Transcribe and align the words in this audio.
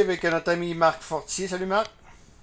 avec 0.00 0.24
notre 0.24 0.50
ami 0.50 0.74
Marc 0.74 1.02
Fortier. 1.02 1.46
Salut 1.46 1.66
Marc. 1.66 1.90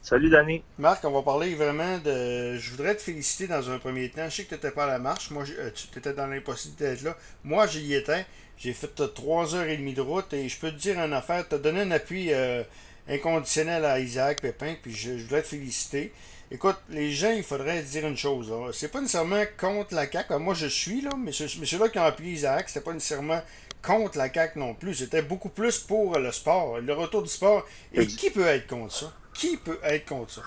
Salut 0.04 0.30
Danny. 0.30 0.64
Marc, 0.78 1.04
on 1.06 1.12
va 1.12 1.24
parler 1.24 1.56
vraiment 1.56 1.98
de. 1.98 2.56
Je 2.56 2.72
voudrais 2.72 2.96
te 2.96 3.02
féliciter 3.02 3.48
dans 3.48 3.72
un 3.72 3.80
premier 3.80 4.10
temps. 4.10 4.30
Je 4.30 4.36
sais 4.36 4.44
que 4.44 4.50
tu 4.50 4.54
n'étais 4.56 4.70
pas 4.70 4.84
à 4.84 4.88
la 4.88 5.00
marche. 5.00 5.32
Moi, 5.32 5.44
euh, 5.58 5.72
tu 5.74 5.98
étais 5.98 6.14
dans 6.14 6.28
l'impossibilité 6.28 6.84
d'être 6.92 7.02
là. 7.02 7.18
Moi, 7.44 7.66
j'y 7.66 7.96
étais. 7.96 8.28
J'ai 8.58 8.74
fait 8.74 8.94
3 8.96 9.56
heures 9.56 9.68
et 9.68 9.78
demie 9.78 9.96
de 9.96 10.02
route 10.02 10.32
et 10.34 10.48
je 10.48 10.60
peux 10.60 10.70
te 10.70 10.76
dire 10.76 11.00
une 11.00 11.14
affaire. 11.14 11.48
Tu 11.48 11.56
as 11.56 11.58
donné 11.58 11.82
un 11.82 11.92
appui 11.92 12.32
euh, 12.32 12.64
inconditionnel 13.10 13.86
à 13.86 14.00
Isaac 14.00 14.42
Pépin. 14.42 14.76
Puis 14.82 14.94
je, 14.94 15.14
voudrais 15.14 15.42
te 15.42 15.48
féliciter. 15.48 16.14
Écoute, 16.52 16.78
les 16.90 17.12
gens, 17.12 17.32
il 17.32 17.44
faudrait 17.44 17.82
dire 17.82 18.06
une 18.06 18.18
chose. 18.18 18.54
C'est 18.74 18.92
pas 18.92 19.02
nécessairement 19.02 19.44
contre 19.60 19.96
la 19.96 20.10
CAQ. 20.10 20.36
Moi, 20.38 20.54
je 20.54 20.68
suis 20.68 21.02
là, 21.02 21.10
mais 21.18 21.32
ceux-là 21.32 21.90
qui 21.90 21.98
ont 21.98 22.04
appuyé 22.04 22.34
Isaac, 22.34 22.70
c'était 22.70 22.86
pas 22.86 22.94
nécessairement 22.94 23.42
contre 23.82 24.18
la 24.18 24.32
CAQ 24.32 24.60
non 24.60 24.74
plus. 24.74 24.96
C'était 24.96 25.22
beaucoup 25.22 25.50
plus 25.50 25.80
pour 25.80 26.18
le 26.18 26.32
sport, 26.32 26.80
le 26.80 26.94
retour 26.94 27.24
du 27.24 27.30
sport. 27.30 27.66
Et 27.94 28.06
qui 28.08 28.30
peut 28.30 28.46
être 28.46 28.68
contre 28.68 28.94
ça? 28.94 29.14
Qui 29.34 29.58
peut 29.58 29.80
être 29.84 30.08
contre 30.08 30.32
ça? 30.32 30.42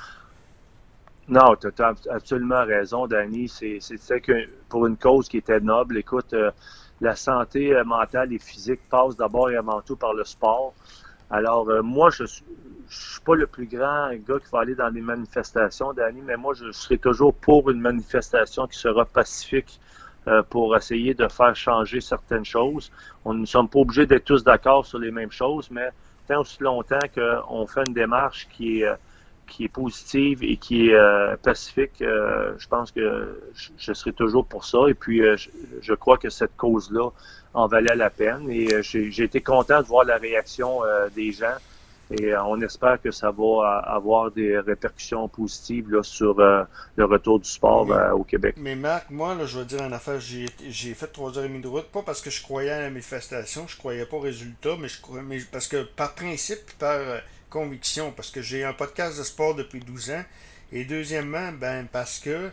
Non, 1.28 1.54
tu 1.54 1.68
as 1.82 1.94
absolument 2.10 2.64
raison, 2.64 3.06
Danny. 3.06 3.48
C'est 3.48 3.78
pour 4.68 4.86
une 4.86 4.96
cause 4.96 5.28
qui 5.28 5.36
était 5.38 5.60
noble. 5.60 5.98
Écoute, 5.98 6.32
euh, 6.32 6.50
la 7.00 7.14
santé 7.14 7.72
euh, 7.72 7.84
mentale 7.84 8.32
et 8.32 8.38
physique 8.38 8.80
passe 8.88 9.16
d'abord 9.16 9.50
et 9.50 9.56
avant 9.56 9.80
tout 9.80 9.96
par 9.96 10.12
le 10.12 10.24
sport. 10.24 10.74
Alors, 11.30 11.70
euh, 11.70 11.82
moi, 11.82 12.10
je 12.10 12.24
ne 12.24 12.28
suis 12.88 13.20
pas 13.24 13.36
le 13.36 13.46
plus 13.46 13.66
grand 13.66 14.10
gars 14.26 14.40
qui 14.40 14.50
va 14.52 14.60
aller 14.60 14.74
dans 14.74 14.90
des 14.90 15.00
manifestations, 15.00 15.92
Danny, 15.92 16.20
mais 16.20 16.36
moi, 16.36 16.54
je 16.54 16.72
serai 16.72 16.98
toujours 16.98 17.32
pour 17.32 17.70
une 17.70 17.80
manifestation 17.80 18.66
qui 18.66 18.76
sera 18.76 19.04
pacifique, 19.04 19.78
euh, 20.30 20.42
pour 20.48 20.76
essayer 20.76 21.12
de 21.12 21.26
faire 21.28 21.56
changer 21.56 22.00
certaines 22.00 22.44
choses. 22.44 22.92
On 23.24 23.34
ne 23.34 23.46
sommes 23.46 23.68
pas 23.68 23.80
obligés 23.80 24.06
d'être 24.06 24.24
tous 24.24 24.44
d'accord 24.44 24.86
sur 24.86 24.98
les 24.98 25.10
mêmes 25.10 25.32
choses, 25.32 25.68
mais 25.70 25.88
tant 26.28 26.42
aussi 26.42 26.62
longtemps 26.62 27.00
qu'on 27.14 27.66
fait 27.66 27.82
une 27.86 27.94
démarche 27.94 28.46
qui 28.52 28.80
est, 28.80 28.84
euh, 28.84 28.94
qui 29.48 29.64
est 29.64 29.68
positive 29.68 30.44
et 30.44 30.56
qui 30.56 30.90
est 30.90 30.94
euh, 30.94 31.36
pacifique, 31.42 31.94
je 31.98 32.68
pense 32.68 32.92
que 32.92 33.40
je, 33.76 33.92
serai 33.92 34.12
toujours 34.12 34.46
pour 34.46 34.64
ça. 34.64 34.78
Et 34.88 34.94
puis, 34.94 35.20
je, 35.80 35.94
crois 35.94 36.16
que 36.16 36.30
cette 36.30 36.56
cause-là 36.56 37.10
en 37.52 37.66
valait 37.66 37.96
la 37.96 38.10
peine. 38.10 38.48
Et 38.48 38.68
j'ai 38.82 39.24
été 39.24 39.40
content 39.40 39.80
de 39.80 39.86
voir 39.86 40.04
la 40.04 40.18
réaction 40.18 40.82
des 41.16 41.32
gens 41.32 41.56
et 42.10 42.32
euh, 42.32 42.42
on 42.44 42.60
espère 42.60 43.00
que 43.00 43.10
ça 43.10 43.30
va 43.30 43.44
euh, 43.44 43.94
avoir 43.94 44.30
des 44.30 44.58
répercussions 44.58 45.28
positives 45.28 46.02
sur 46.02 46.38
euh, 46.40 46.64
le 46.96 47.04
retour 47.04 47.38
du 47.38 47.48
sport 47.48 47.88
au 48.14 48.24
Québec. 48.24 48.56
Mais 48.58 48.74
Marc, 48.74 49.10
moi, 49.10 49.34
là, 49.34 49.46
je 49.46 49.58
veux 49.58 49.64
dire 49.64 49.82
en 49.82 49.92
affaire, 49.92 50.20
j'ai 50.20 50.94
fait 50.94 51.06
trois 51.06 51.38
heures 51.38 51.44
et 51.44 51.48
demie 51.48 51.60
de 51.60 51.68
route, 51.68 51.86
pas 51.86 52.02
parce 52.02 52.20
que 52.20 52.30
je 52.30 52.42
croyais 52.42 52.70
à 52.70 52.80
la 52.80 52.90
manifestation, 52.90 53.66
je 53.68 53.76
croyais 53.76 54.04
pas 54.06 54.16
au 54.16 54.20
résultat, 54.20 54.76
mais, 54.78 54.88
je, 54.88 54.98
mais 55.24 55.38
parce 55.52 55.68
que 55.68 55.82
par 55.82 56.14
principe, 56.14 56.72
par 56.78 56.98
conviction, 57.48 58.12
parce 58.12 58.30
que 58.30 58.42
j'ai 58.42 58.64
un 58.64 58.72
podcast 58.72 59.18
de 59.18 59.22
sport 59.22 59.54
depuis 59.54 59.80
12 59.80 60.10
ans, 60.10 60.24
et 60.72 60.84
deuxièmement, 60.84 61.50
ben 61.52 61.86
parce 61.90 62.18
que 62.18 62.50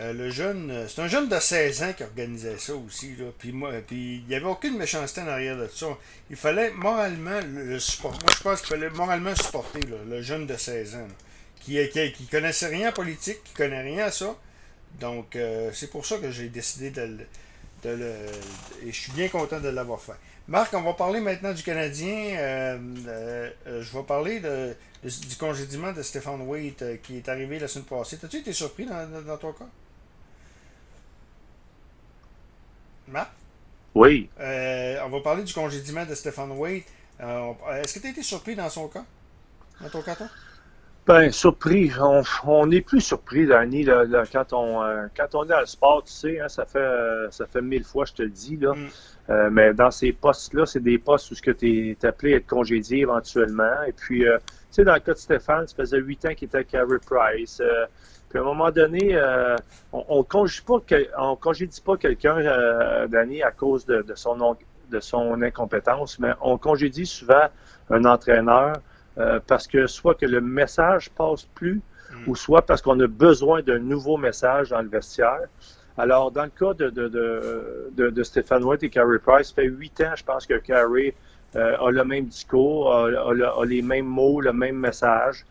euh, 0.00 0.12
le 0.12 0.30
jeune, 0.30 0.70
euh, 0.70 0.86
c'est 0.88 1.00
un 1.00 1.08
jeune 1.08 1.28
de 1.28 1.38
16 1.38 1.82
ans 1.82 1.92
qui 1.92 2.04
organisait 2.04 2.58
ça 2.58 2.74
aussi. 2.74 3.16
Là. 3.16 3.26
Puis, 3.38 3.52
moi, 3.52 3.72
puis 3.86 4.18
il 4.18 4.28
n'y 4.28 4.34
avait 4.34 4.46
aucune 4.46 4.76
méchanceté 4.76 5.20
en 5.20 5.28
arrière 5.28 5.56
de 5.56 5.66
ça. 5.66 5.86
Il 6.30 6.36
fallait 6.36 6.70
moralement 6.70 7.40
le, 7.52 7.78
supporter. 7.78 8.18
Moi, 8.24 8.34
je 8.36 8.42
pense 8.42 8.60
qu'il 8.60 8.68
fallait 8.70 8.90
moralement 8.90 9.34
supporter 9.34 9.80
le 9.80 10.22
jeune 10.22 10.46
de 10.46 10.56
16 10.56 10.96
ans. 10.96 11.08
qui, 11.60 11.78
qui, 11.88 12.26
connaissait 12.26 12.68
rien 12.68 12.90
en 12.90 12.92
politique, 12.92 13.42
qui 13.44 13.54
connaît 13.54 13.82
rien 13.82 14.06
à 14.06 14.10
ça. 14.10 14.36
Donc, 15.00 15.36
euh, 15.36 15.70
c'est 15.72 15.90
pour 15.90 16.06
ça 16.06 16.18
que 16.18 16.30
j'ai 16.30 16.48
décidé 16.48 16.90
de, 16.90 17.18
de, 17.82 17.90
le. 17.90 18.14
Et 18.84 18.92
je 18.92 19.00
suis 19.00 19.12
bien 19.12 19.28
content 19.28 19.60
de 19.60 19.68
l'avoir 19.68 20.00
fait. 20.00 20.12
Marc, 20.46 20.72
on 20.74 20.82
va 20.82 20.94
parler 20.94 21.20
maintenant 21.20 21.52
du 21.52 21.62
Canadien. 21.62 22.78
je 23.66 23.92
vais 23.96 24.02
parler 24.04 24.40
de, 24.40 24.74
du 25.02 25.36
congédiement 25.36 25.92
de 25.92 26.02
Stéphane 26.02 26.42
Waite 26.42 27.02
qui 27.02 27.18
est 27.18 27.28
arrivé 27.28 27.58
la 27.58 27.68
semaine 27.68 27.84
passée. 27.84 28.18
As-tu 28.22 28.38
été 28.38 28.52
surpris 28.52 28.86
dans, 28.86 29.22
dans 29.26 29.36
ton 29.36 29.52
cas? 29.52 29.68
Marc? 33.08 33.30
Oui. 33.94 34.30
Euh, 34.38 35.00
on 35.04 35.08
va 35.08 35.20
parler 35.20 35.42
du 35.42 35.52
congédiement 35.52 36.04
de 36.04 36.14
Stéphane. 36.14 36.52
Euh, 36.52 37.52
est-ce 37.82 37.94
que 37.94 37.98
tu 37.98 38.06
as 38.06 38.10
été 38.10 38.22
surpris 38.22 38.54
dans 38.54 38.70
son 38.70 38.88
cas? 38.88 39.04
Dans 39.80 39.90
ton 39.90 40.02
cas, 40.02 40.14
toi? 40.14 40.28
Ben, 41.08 41.32
surpris. 41.32 41.90
On 42.46 42.66
n'est 42.66 42.82
plus 42.82 43.00
surpris, 43.00 43.46
Danny, 43.46 43.86
quand, 44.30 44.52
on, 44.52 44.82
euh, 44.82 45.06
quand 45.16 45.34
on 45.34 45.44
est 45.44 45.48
dans 45.48 45.60
le 45.60 45.66
sport, 45.66 46.04
tu 46.04 46.12
sais, 46.12 46.38
hein, 46.38 46.48
ça, 46.48 46.66
fait, 46.66 46.86
ça 47.30 47.46
fait 47.46 47.62
mille 47.62 47.82
fois, 47.82 48.04
je 48.04 48.12
te 48.12 48.22
le 48.22 48.28
dis. 48.28 48.56
Là. 48.58 48.74
Mm. 48.74 49.50
mais 49.50 49.74
dans 49.74 49.90
ces 49.90 50.12
postes-là, 50.12 50.66
c'est 50.66 50.82
des 50.82 50.98
postes 50.98 51.30
où 51.30 51.34
tu 51.34 51.96
es, 52.00 52.06
appelé 52.06 52.34
à 52.34 52.36
être 52.36 52.46
congédié 52.46 53.00
éventuellement. 53.00 53.82
Et 53.86 53.92
puis, 53.92 54.20
tu 54.20 54.28
sais, 54.70 54.84
dans 54.84 54.94
le 54.94 55.00
cas 55.00 55.14
de 55.14 55.18
Stéphane, 55.18 55.66
ça 55.66 55.74
faisait 55.74 55.98
huit 55.98 56.24
ans 56.26 56.34
qu'il 56.34 56.46
était 56.46 56.58
à 56.58 56.64
Carey 56.64 56.98
Price. 57.04 57.60
Puis 58.28 58.38
à 58.38 58.42
un 58.42 58.44
moment 58.44 58.70
donné, 58.70 59.14
euh, 59.14 59.56
on 59.92 60.18
ne 60.18 60.22
congédie 60.22 60.62
pas, 60.66 60.80
on 61.18 61.36
congédie 61.36 61.80
pas 61.80 61.96
quelqu'un, 61.96 62.36
euh, 62.36 63.06
Danny, 63.06 63.42
à 63.42 63.50
cause 63.50 63.86
de, 63.86 64.04
son, 64.14 64.56
de 64.90 65.00
son 65.00 65.40
incompétence, 65.40 66.18
mais 66.18 66.32
on 66.42 66.58
congédie 66.58 67.06
souvent 67.06 67.48
un 67.88 68.04
entraîneur 68.04 68.74
euh, 69.18 69.40
parce 69.46 69.66
que 69.66 69.86
soit 69.86 70.14
que 70.14 70.26
le 70.26 70.40
message 70.40 71.10
passe 71.10 71.44
plus, 71.54 71.80
mm. 72.12 72.28
ou 72.28 72.36
soit 72.36 72.62
parce 72.62 72.82
qu'on 72.82 72.98
a 73.00 73.06
besoin 73.06 73.62
d'un 73.62 73.78
nouveau 73.78 74.16
message 74.16 74.70
dans 74.70 74.82
le 74.82 74.88
vestiaire. 74.88 75.48
Alors, 75.96 76.30
dans 76.30 76.44
le 76.44 76.50
cas 76.50 76.74
de, 76.74 76.90
de, 76.90 77.08
de, 77.92 78.10
de 78.10 78.22
Stéphane 78.22 78.62
White 78.64 78.84
et 78.84 78.90
Carey 78.90 79.18
Price, 79.18 79.48
ça 79.48 79.54
fait 79.54 79.66
huit 79.66 80.00
ans, 80.00 80.12
je 80.16 80.24
pense 80.24 80.46
que 80.46 80.58
Carey 80.58 81.14
a 81.54 81.90
le 81.90 82.04
même 82.04 82.26
discours, 82.26 82.94
a, 82.94 83.64
les 83.64 83.82
mêmes 83.82 84.06
mots, 84.06 84.40
le 84.40 84.52
même 84.52 84.76
message. 84.76 85.44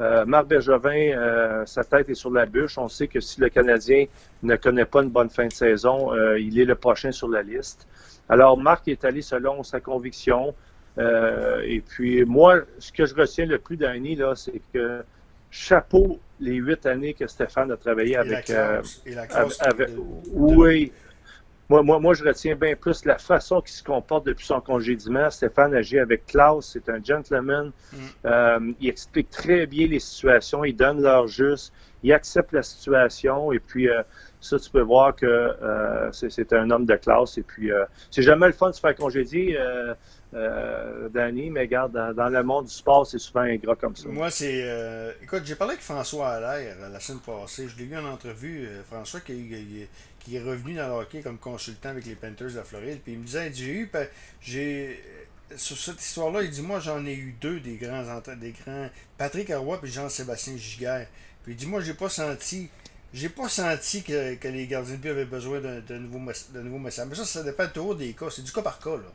Euh, 0.00 0.24
Marc 0.24 0.46
Bergevin, 0.46 1.12
euh, 1.16 1.66
sa 1.66 1.84
tête 1.84 2.08
est 2.08 2.14
sur 2.14 2.30
la 2.30 2.46
bûche. 2.46 2.78
On 2.78 2.88
sait 2.88 3.08
que 3.08 3.20
si 3.20 3.40
le 3.40 3.48
Canadien 3.50 4.06
ne 4.42 4.56
connaît 4.56 4.86
pas 4.86 5.02
une 5.02 5.10
bonne 5.10 5.28
fin 5.28 5.46
de 5.46 5.52
saison, 5.52 6.12
euh, 6.12 6.38
il 6.40 6.58
est 6.58 6.64
le 6.64 6.74
prochain 6.74 7.12
sur 7.12 7.28
la 7.28 7.42
liste. 7.42 7.86
Alors, 8.28 8.56
Marc 8.56 8.88
est 8.88 9.04
allé 9.04 9.20
selon 9.20 9.62
sa 9.62 9.80
conviction. 9.80 10.54
Et 10.98 11.82
puis, 11.88 12.24
moi, 12.24 12.60
ce 12.78 12.92
que 12.92 13.06
je 13.06 13.14
retiens 13.14 13.46
le 13.46 13.58
plus 13.58 13.76
d'Annie, 13.76 14.16
là, 14.16 14.34
c'est 14.34 14.60
que 14.72 15.02
chapeau 15.50 16.18
les 16.40 16.54
huit 16.54 16.84
années 16.86 17.14
que 17.14 17.26
Stéphane 17.26 17.70
a 17.70 17.76
travaillé 17.76 18.16
avec. 18.16 18.50
oui, 20.32 20.92
moi, 21.68 21.98
moi, 21.98 22.14
je 22.14 22.24
retiens 22.24 22.54
bien 22.54 22.74
plus 22.74 23.04
la 23.04 23.18
façon 23.18 23.60
qu'il 23.60 23.72
se 23.72 23.82
comporte 23.82 24.26
depuis 24.26 24.44
son 24.44 24.60
congédiement. 24.60 25.30
Stéphane 25.30 25.74
agit 25.74 25.98
avec 25.98 26.26
Klaus, 26.26 26.70
c'est 26.72 26.88
un 26.90 27.02
gentleman. 27.02 27.72
Mm. 27.92 27.96
Euh, 28.26 28.72
il 28.80 28.88
explique 28.88 29.30
très 29.30 29.66
bien 29.66 29.86
les 29.86 30.00
situations, 30.00 30.64
il 30.64 30.74
donne 30.74 31.00
leur 31.00 31.28
juste, 31.28 31.72
il 32.02 32.12
accepte 32.12 32.52
la 32.52 32.62
situation 32.62 33.52
et 33.52 33.58
puis 33.58 33.88
euh, 33.88 34.02
ça, 34.42 34.58
tu 34.58 34.70
peux 34.70 34.82
voir 34.82 35.14
que 35.14 35.26
euh, 35.26 36.12
c'est 36.12 36.52
un 36.52 36.70
homme 36.70 36.84
de 36.84 36.96
classe. 36.96 37.38
Et 37.38 37.42
puis, 37.42 37.70
c'est 38.10 38.22
jamais 38.22 38.46
le 38.46 38.52
fun 38.52 38.70
de 38.70 38.74
se 38.74 38.80
faire 38.80 38.94
congédier, 38.94 39.58
Danny, 40.32 41.50
mais 41.50 41.60
regarde, 41.60 41.92
dans, 41.92 42.28
le 42.28 42.42
monde 42.42 42.66
du 42.66 42.72
sport, 42.72 43.06
c'est 43.06 43.18
souvent 43.18 43.40
un 43.40 43.56
gras 43.56 43.76
comme 43.76 43.96
ça. 43.96 44.08
Moi, 44.08 44.30
c'est. 44.30 45.16
écoute, 45.22 45.42
j'ai 45.44 45.54
parlé 45.54 45.72
avec 45.74 45.84
François 45.84 46.30
Allaire 46.30 46.76
la 46.90 47.00
semaine 47.00 47.20
passée. 47.20 47.68
Je 47.68 47.78
l'ai 47.78 47.86
vu 47.86 47.96
en 47.96 48.04
entrevue. 48.04 48.68
François, 48.90 49.20
qui, 49.20 49.88
est 50.32 50.40
revenu 50.40 50.74
dans 50.74 50.88
le 50.88 50.94
hockey 51.02 51.20
comme 51.20 51.38
consultant 51.38 51.90
avec 51.90 52.06
les 52.06 52.14
Panthers 52.14 52.52
de 52.52 52.62
Floride. 52.62 53.00
Puis 53.02 53.12
il 53.12 53.18
me 53.18 53.24
disait, 53.24 53.50
j'ai 53.52 53.72
eu, 53.72 53.90
j'ai, 54.40 55.00
sur 55.56 55.76
cette 55.76 56.00
histoire-là, 56.00 56.42
il 56.42 56.50
dit, 56.50 56.62
moi 56.62 56.80
j'en 56.80 57.04
ai 57.04 57.14
eu 57.14 57.34
deux 57.40 57.60
des 57.60 57.76
grands, 57.76 58.04
des 58.36 58.52
grands, 58.52 58.88
Patrick 59.18 59.50
Arroy 59.50 59.80
et 59.82 59.86
Jean-Sébastien 59.86 60.56
Giguère. 60.56 61.06
Puis 61.42 61.52
il 61.52 61.56
dit, 61.56 61.66
moi 61.66 61.80
j'ai 61.80 61.94
pas 61.94 62.08
senti, 62.08 62.70
j'ai 63.12 63.28
pas 63.28 63.48
senti 63.48 64.02
que, 64.02 64.34
que, 64.36 64.48
les 64.48 64.66
gardiens 64.66 64.96
de 64.96 65.00
but 65.00 65.10
avaient 65.10 65.24
besoin 65.24 65.60
de, 65.60 65.98
nouveaux, 65.98 66.32
de 66.54 66.60
nouveaux 66.60 66.78
messages. 66.78 67.06
Mais 67.08 67.14
ça, 67.14 67.24
ça 67.24 67.42
dépend 67.42 67.66
toujours 67.68 67.94
des 67.94 68.12
cas. 68.12 68.26
C'est 68.30 68.42
du 68.42 68.52
cas 68.52 68.62
par 68.62 68.78
cas, 68.78 68.96
là. 68.96 69.10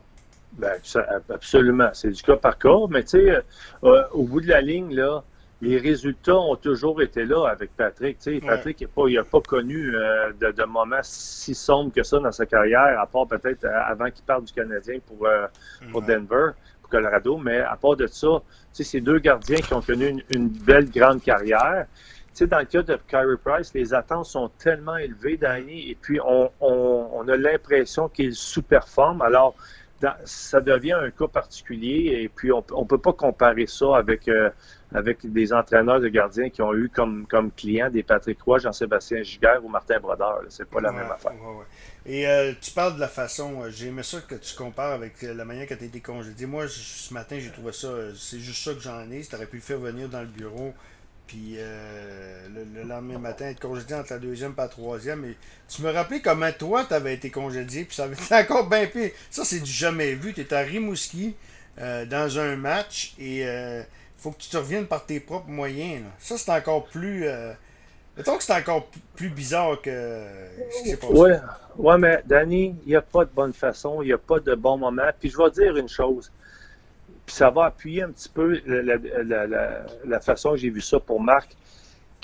Ben, 0.52 0.80
absolument. 1.28 1.90
C'est 1.92 2.10
du 2.10 2.22
cas 2.22 2.36
par 2.36 2.58
cas. 2.58 2.86
Mais 2.90 3.02
tu 3.02 3.10
sais, 3.10 3.42
euh, 3.84 4.02
au 4.12 4.22
bout 4.22 4.40
de 4.40 4.48
la 4.48 4.60
ligne, 4.60 4.94
là, 4.94 5.22
les 5.60 5.78
résultats 5.78 6.36
ont 6.36 6.56
toujours 6.56 7.02
été 7.02 7.24
là 7.24 7.48
avec 7.48 7.76
Patrick. 7.76 8.18
Patrick 8.46 8.80
n'a 8.80 9.24
pas, 9.24 9.40
connu 9.40 9.94
euh, 9.94 10.32
de, 10.40 10.52
de, 10.52 10.64
moments 10.64 11.00
si 11.02 11.54
sombres 11.54 11.92
que 11.92 12.02
ça 12.02 12.18
dans 12.20 12.30
sa 12.30 12.46
carrière, 12.46 13.00
à 13.00 13.06
part 13.06 13.26
peut-être 13.26 13.64
euh, 13.64 13.80
avant 13.84 14.10
qu'il 14.10 14.24
parte 14.24 14.44
du 14.44 14.52
Canadien 14.52 14.98
pour, 15.04 15.26
euh, 15.26 15.46
pour 15.90 16.02
Denver, 16.02 16.50
pour 16.80 16.90
Colorado. 16.90 17.38
Mais 17.38 17.58
à 17.58 17.76
part 17.76 17.96
de 17.96 18.06
ça, 18.06 18.40
c'est 18.72 19.00
deux 19.00 19.18
gardiens 19.18 19.58
qui 19.58 19.74
ont 19.74 19.82
connu 19.82 20.24
une, 20.30 20.48
belle 20.48 20.90
grande 20.90 21.22
carrière. 21.22 21.86
Dans 22.46 22.58
le 22.60 22.64
cas 22.64 22.82
de 22.82 22.98
Kyrie 23.08 23.36
Price, 23.42 23.72
les 23.74 23.94
attentes 23.94 24.26
sont 24.26 24.50
tellement 24.58 24.96
élevées, 24.96 25.36
Danny, 25.36 25.90
et 25.90 25.94
puis 25.94 26.20
on, 26.20 26.50
on, 26.60 27.10
on 27.12 27.28
a 27.28 27.36
l'impression 27.36 28.08
qu'il 28.08 28.34
sous-performe. 28.34 29.22
Alors, 29.22 29.54
ça 30.24 30.60
devient 30.60 30.92
un 30.92 31.10
cas 31.10 31.26
particulier 31.26 32.20
et 32.22 32.28
puis 32.28 32.52
on 32.52 32.62
ne 32.70 32.86
peut 32.86 32.98
pas 32.98 33.12
comparer 33.12 33.66
ça 33.66 33.96
avec, 33.96 34.28
euh, 34.28 34.48
avec 34.94 35.30
des 35.30 35.52
entraîneurs 35.52 36.00
de 36.00 36.08
gardiens 36.08 36.50
qui 36.50 36.62
ont 36.62 36.72
eu 36.72 36.88
comme, 36.88 37.26
comme 37.26 37.50
clients 37.50 37.90
des 37.90 38.04
Patrick 38.04 38.40
Roy, 38.42 38.58
Jean-Sébastien 38.58 39.22
Giguère 39.22 39.64
ou 39.64 39.68
Martin 39.68 39.98
Brodeur. 39.98 40.42
C'est 40.50 40.68
pas 40.70 40.80
la 40.80 40.92
même 40.92 41.10
affaire. 41.10 41.32
Et 42.06 42.28
euh, 42.28 42.52
tu 42.60 42.70
parles 42.70 42.94
de 42.94 43.00
la 43.00 43.08
façon, 43.08 43.62
euh, 43.62 43.70
j'ai 43.70 43.88
aimé 43.88 44.02
ça 44.02 44.20
que 44.20 44.36
tu 44.36 44.56
compares 44.56 44.92
avec 44.92 45.20
la 45.22 45.44
manière 45.44 45.66
que 45.66 45.74
tu 45.74 45.82
as 45.82 45.86
été 45.86 46.00
congédié. 46.00 46.46
Moi, 46.46 46.66
ce 46.68 47.12
matin, 47.12 47.36
j'ai 47.40 47.50
trouvé 47.50 47.72
ça, 47.72 47.88
c'est 48.14 48.38
juste 48.38 48.62
ça 48.62 48.74
que 48.74 48.80
j'en 48.80 49.10
ai. 49.10 49.22
Tu 49.22 49.34
aurais 49.34 49.46
pu 49.46 49.56
le 49.56 49.62
faire 49.62 49.78
venir 49.78 50.08
dans 50.08 50.20
le 50.20 50.26
bureau 50.26 50.74
puis 51.28 51.56
euh, 51.58 52.48
le, 52.74 52.82
lendemain 52.82 53.18
matin, 53.18 53.46
être 53.48 53.60
congédié 53.60 53.94
entre 53.94 54.14
la 54.14 54.18
deuxième 54.18 54.52
et 54.52 54.60
la 54.60 54.68
troisième. 54.68 55.24
Et 55.26 55.36
tu 55.68 55.82
me 55.82 55.90
rappelais 55.92 56.20
comment 56.20 56.50
toi, 56.50 56.86
tu 56.86 56.94
avais 56.94 57.14
été 57.14 57.30
congédié, 57.30 57.84
puis 57.84 57.94
ça 57.94 58.04
avait 58.04 58.14
été 58.14 58.34
encore 58.34 58.68
bien 58.68 58.86
pire. 58.86 59.10
Ça, 59.30 59.44
c'est 59.44 59.60
du 59.60 59.70
jamais 59.70 60.14
vu. 60.14 60.32
Tu 60.32 60.46
à 60.52 60.60
Rimouski 60.60 61.36
euh, 61.78 62.06
dans 62.06 62.38
un 62.38 62.56
match 62.56 63.14
et 63.18 63.40
il 63.40 63.46
euh, 63.46 63.82
faut 64.16 64.32
que 64.32 64.38
tu 64.38 64.48
te 64.48 64.56
reviennes 64.56 64.86
par 64.86 65.04
tes 65.04 65.20
propres 65.20 65.50
moyens. 65.50 66.02
Ça, 66.18 66.38
c'est 66.38 66.50
encore 66.50 66.86
plus. 66.86 67.26
Mettons 68.16 68.36
que 68.36 68.42
c'est 68.42 68.54
encore 68.54 68.88
plus 69.14 69.28
bizarre 69.28 69.80
que 69.80 70.24
ce 70.72 70.82
qui 70.82 70.88
s'est 70.90 70.96
passé. 70.96 71.12
Ouais, 71.12 71.38
ouais 71.76 71.98
mais 71.98 72.20
Danny, 72.26 72.74
il 72.84 72.88
n'y 72.88 72.96
a 72.96 73.02
pas 73.02 73.24
de 73.24 73.30
bonne 73.30 73.52
façon, 73.52 74.02
il 74.02 74.06
n'y 74.06 74.12
a 74.12 74.18
pas 74.18 74.40
de 74.40 74.54
bon 74.56 74.78
moment. 74.78 75.10
Puis 75.20 75.30
je 75.30 75.36
vais 75.36 75.50
dire 75.50 75.76
une 75.76 75.88
chose 75.88 76.32
puis 77.28 77.36
ça 77.36 77.50
va 77.50 77.66
appuyer 77.66 78.04
un 78.04 78.10
petit 78.10 78.30
peu 78.30 78.58
la, 78.64 80.20
façon 80.20 80.52
que 80.52 80.56
j'ai 80.56 80.70
vu 80.70 80.80
ça 80.80 80.98
pour 80.98 81.20
Marc. 81.20 81.54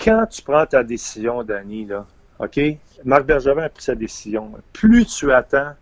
Quand 0.03 0.25
tu 0.25 0.41
prends 0.41 0.65
ta 0.65 0.83
décision, 0.83 1.43
Danny, 1.43 1.85
là, 1.85 2.07
OK? 2.39 2.59
Marc 3.03 3.25
Bergevin 3.25 3.65
a 3.65 3.69
pris 3.69 3.83
sa 3.83 3.93
décision. 3.93 4.51
Plus 4.73 5.05
tu 5.05 5.31
attends, 5.31 5.73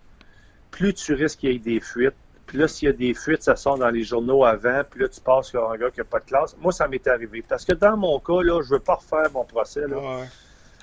plus 0.72 0.94
tu 0.94 1.14
risques 1.14 1.40
qu'il 1.40 1.54
y 1.54 1.56
ait 1.56 1.60
des 1.60 1.80
fuites. 1.80 2.18
Puis 2.48 2.58
là, 2.58 2.68
s'il 2.68 2.88
y 2.88 2.90
a 2.90 2.94
des 2.94 3.14
fuites, 3.14 3.44
ça 3.44 3.56
sort 3.56 3.78
dans 3.78 3.90
les 3.90 4.04
journaux 4.04 4.44
avant. 4.44 4.82
Puis 4.90 5.00
là, 5.00 5.08
tu 5.08 5.22
passes 5.22 5.48
sur 5.48 5.72
un 5.72 5.78
gars 5.78 5.90
qui 5.90 6.02
n'a 6.02 6.04
pas 6.04 6.20
de 6.20 6.26
classe. 6.26 6.58
Moi, 6.60 6.74
ça 6.74 6.90
m'est 6.90 7.08
arrivé. 7.08 7.42
Parce 7.48 7.64
que 7.64 7.72
dans 7.72 7.96
mon 7.96 8.20
cas, 8.20 8.44
là, 8.44 8.62
je 8.62 8.74
ne 8.74 8.74
veux 8.74 8.84
pas 8.84 8.96
refaire 8.96 9.32
mon 9.34 9.46
procès. 9.46 9.86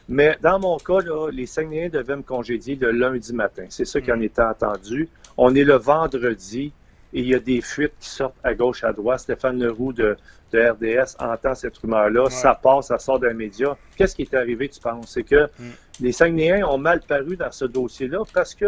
Mais 0.09 0.39
dans 0.41 0.59
mon 0.59 0.79
cas, 0.79 1.01
là, 1.03 1.29
les 1.31 1.45
Saguenayens 1.45 1.91
devaient 1.91 2.17
me 2.17 2.23
congédier 2.23 2.77
le 2.77 2.91
lundi 2.91 3.35
matin. 3.35 3.67
C'est 3.69 3.85
ça 3.85 4.01
qui 4.01 4.11
en 4.11 4.17
mm. 4.17 4.23
était 4.23 4.43
entendu. 4.43 5.11
On 5.37 5.55
est 5.55 5.65
le 5.65 5.77
vendredi 5.77 6.73
et 7.13 7.21
il 7.21 7.29
y 7.29 7.35
a 7.35 7.39
des 7.39 7.61
fuites 7.61 7.95
qui 7.99 8.09
sortent 8.09 8.37
à 8.45 8.55
gauche, 8.55 8.85
à 8.85 8.93
droite. 8.93 9.21
Stéphane 9.21 9.61
Leroux 9.61 9.93
de, 9.93 10.17
de 10.53 10.59
RDS 10.59 11.17
entend 11.19 11.55
cette 11.55 11.77
rumeur-là, 11.79 12.31
ça 12.31 12.55
passe, 12.55 12.89
ça 12.89 12.99
sort 12.99 13.19
d'un 13.19 13.35
média. 13.35 13.77
Qu'est-ce 13.97 14.15
qui 14.15 14.23
est 14.23 14.35
arrivé, 14.35 14.69
tu 14.69 14.81
penses? 14.81 15.11
C'est 15.13 15.25
que 15.25 15.45
mm. 15.47 15.71
les 16.01 16.13
Saguenayens 16.13 16.67
ont 16.67 16.79
mal 16.79 17.01
paru 17.01 17.37
dans 17.37 17.51
ce 17.51 17.65
dossier-là 17.65 18.21
parce 18.33 18.55
que 18.55 18.67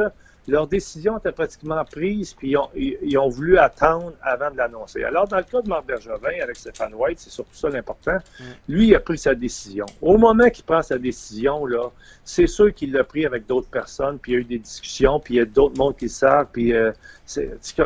leur 0.48 0.66
décision 0.66 1.18
était 1.18 1.32
pratiquement 1.32 1.84
prise, 1.84 2.34
puis 2.34 2.56
ils 2.74 3.18
ont, 3.18 3.28
voulu 3.28 3.58
attendre 3.58 4.12
avant 4.22 4.50
de 4.50 4.56
l'annoncer. 4.56 5.04
Alors, 5.04 5.28
dans 5.28 5.36
le 5.36 5.44
cas 5.44 5.62
de 5.62 5.68
Marc 5.68 5.86
Bergevin 5.86 6.42
avec 6.42 6.56
Stéphane 6.56 6.94
White, 6.94 7.20
c'est 7.20 7.30
surtout 7.30 7.54
ça 7.54 7.68
l'important, 7.68 8.16
mm. 8.40 8.44
lui, 8.68 8.88
il 8.88 8.94
a 8.94 9.00
pris 9.00 9.18
sa 9.18 9.34
décision. 9.34 9.86
Au 10.00 10.18
moment 10.18 10.48
qu'il 10.50 10.64
prend 10.64 10.82
sa 10.82 10.98
décision, 10.98 11.64
là, 11.64 11.90
c'est 12.24 12.48
sûr 12.48 12.74
qu'il 12.74 12.92
l'a 12.92 13.04
pris 13.04 13.24
avec 13.24 13.46
d'autres 13.46 13.68
personnes, 13.68 14.18
puis 14.18 14.32
il 14.32 14.34
y 14.34 14.38
a 14.38 14.40
eu 14.40 14.44
des 14.44 14.58
discussions, 14.58 15.20
puis 15.20 15.34
il 15.34 15.36
y 15.38 15.40
a 15.40 15.44
d'autres 15.44 15.76
mondes 15.78 15.96
qui 15.96 16.08
savent, 16.08 16.48
puis 16.52 16.72
euh, 16.72 16.92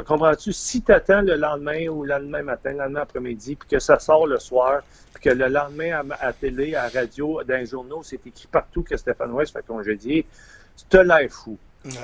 comprends-tu, 0.07 0.53
si 0.53 0.83
tu 0.83 0.93
attends 0.93 1.21
le 1.21 1.37
lendemain 1.37 1.89
ou 1.89 2.05
le 2.05 2.11
lendemain 2.11 2.43
matin, 2.43 2.73
le 2.73 2.79
lendemain 2.79 3.01
après-midi, 3.03 3.57
puis 3.57 3.69
que 3.69 3.79
ça 3.79 3.99
sort 3.99 4.27
le 4.27 4.39
soir, 4.39 4.83
puis 5.13 5.23
que 5.25 5.31
le 5.31 5.49
lendemain 5.49 6.03
à, 6.21 6.33
télé, 6.33 6.75
à 6.75 6.89
radio, 6.89 7.43
dans 7.47 7.57
les 7.57 7.67
journaux, 7.67 8.03
c'est 8.03 8.27
écrit 8.27 8.49
partout 8.51 8.83
que 8.83 8.97
Stéphane 8.97 9.31
White 9.33 9.49
se 9.49 9.53
fait 9.53 9.67
congédier, 9.67 10.27
tu 10.77 10.85
te 10.87 10.97
l'air 10.97 11.31
fou. 11.31 11.59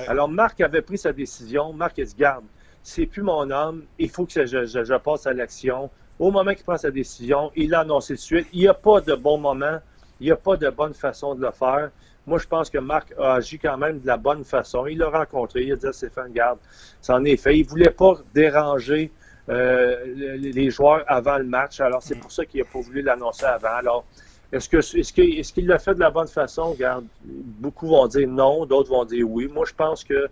Alors, 0.08 0.28
Marc 0.28 0.60
avait 0.60 0.82
pris 0.82 0.98
sa 0.98 1.12
décision. 1.12 1.72
Marc, 1.72 1.98
il 1.98 2.08
se 2.08 2.16
garde. 2.16 2.44
C'est 2.82 3.06
plus 3.06 3.22
mon 3.22 3.50
homme. 3.50 3.84
Il 3.98 4.10
faut 4.10 4.26
que 4.26 4.46
je, 4.46 4.96
passe 4.96 5.26
à 5.26 5.32
l'action. 5.32 5.90
Au 6.18 6.30
moment 6.30 6.52
qu'il 6.54 6.64
prend 6.64 6.76
sa 6.76 6.90
décision, 6.90 7.50
il 7.56 7.70
l'a 7.70 7.80
annoncé 7.80 8.14
de 8.14 8.18
suite. 8.18 8.46
Il 8.52 8.60
n'y 8.60 8.68
a 8.68 8.74
pas 8.74 9.00
de 9.00 9.14
bon 9.14 9.38
moment. 9.38 9.78
Il 10.20 10.26
n'y 10.26 10.32
a 10.32 10.36
pas 10.36 10.56
de 10.56 10.68
bonne 10.70 10.94
façon 10.94 11.34
de 11.34 11.42
le 11.42 11.50
faire. 11.50 11.90
Moi, 12.26 12.38
je 12.38 12.46
pense 12.46 12.70
que 12.70 12.78
Marc 12.78 13.12
a 13.18 13.34
agi 13.34 13.58
quand 13.58 13.76
même 13.76 13.98
de 14.00 14.06
la 14.06 14.16
bonne 14.16 14.44
façon. 14.44 14.86
Il 14.86 14.98
l'a 14.98 15.08
rencontré. 15.08 15.62
Il 15.62 15.72
a 15.72 15.76
dit 15.76 15.86
à 15.86 15.92
Stéphane 15.92 16.32
Garde, 16.32 16.58
c'en 17.00 17.24
est 17.24 17.36
fait. 17.36 17.58
Il 17.58 17.64
ne 17.64 17.68
voulait 17.68 17.90
pas 17.90 18.14
déranger 18.32 19.10
euh, 19.48 20.04
les 20.38 20.70
joueurs 20.70 21.04
avant 21.08 21.38
le 21.38 21.44
match. 21.44 21.80
Alors, 21.80 22.02
c'est 22.02 22.14
mm. 22.14 22.20
pour 22.20 22.30
ça 22.30 22.44
qu'il 22.44 22.60
n'a 22.60 22.66
pas 22.72 22.80
voulu 22.80 23.02
l'annoncer 23.02 23.44
avant. 23.44 23.74
Alors, 23.74 24.04
est-ce 24.52 24.68
que 24.68 24.76
est-ce 24.76 25.12
qu'il 25.52 25.64
est 25.64 25.66
l'a 25.66 25.78
fait 25.78 25.94
de 25.94 26.00
la 26.00 26.10
bonne 26.10 26.28
façon? 26.28 26.72
Regarde, 26.72 27.06
beaucoup 27.24 27.88
vont 27.88 28.06
dire 28.06 28.28
non, 28.28 28.66
d'autres 28.66 28.90
vont 28.90 29.04
dire 29.04 29.28
oui. 29.28 29.48
Moi, 29.48 29.64
je 29.66 29.74
pense 29.74 30.04
que 30.04 30.28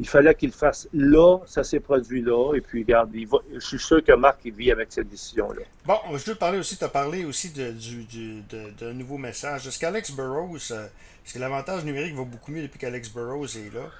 il 0.00 0.08
fallait 0.08 0.34
qu'il 0.34 0.50
fasse 0.50 0.88
là, 0.94 1.38
ça 1.46 1.62
s'est 1.62 1.78
produit 1.78 2.22
là, 2.22 2.54
et 2.54 2.62
puis 2.62 2.80
regarde, 2.82 3.10
je 3.14 3.60
suis 3.60 3.78
sûr 3.78 4.02
que 4.02 4.12
Marc 4.12 4.40
il 4.46 4.54
vit 4.54 4.72
avec 4.72 4.90
cette 4.90 5.10
décision-là. 5.10 5.60
Bon, 5.84 5.98
je 6.16 6.30
veux 6.30 6.36
parler 6.36 6.58
aussi, 6.58 6.78
tu 6.78 6.84
as 6.84 6.88
parlé 6.88 7.26
aussi 7.26 7.50
d'un 7.50 7.72
de, 7.72 8.92
nouveau 8.92 9.18
message. 9.18 9.68
Est-ce 9.68 9.78
qu'Alex 9.78 10.12
Burrows, 10.12 10.56
euh, 10.70 10.86
est-ce 11.24 11.34
que 11.34 11.38
l'avantage 11.38 11.84
numérique 11.84 12.14
va 12.14 12.24
beaucoup 12.24 12.50
mieux 12.50 12.62
depuis 12.62 12.78
qu'Alex 12.78 13.10
Burrows 13.10 13.44
est 13.44 13.74
là? 13.74 13.90